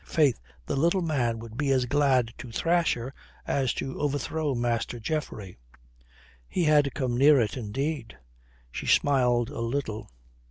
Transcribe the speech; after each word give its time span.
Faith, 0.07 0.41
the 0.65 0.75
little 0.75 1.03
man 1.03 1.37
would 1.37 1.55
be 1.55 1.69
as 1.69 1.85
glad 1.85 2.33
to 2.35 2.51
thrash 2.51 2.95
her 2.95 3.13
as 3.45 3.71
to 3.71 3.99
overthrow 4.01 4.55
Master 4.55 4.99
Geoffrey. 4.99 5.59
He 6.47 6.63
had 6.63 6.95
come 6.95 7.15
near 7.15 7.39
it, 7.39 7.55
indeed. 7.55 8.17
She 8.71 8.87
smiled 8.87 9.51
a 9.51 9.61
little. 9.61 10.09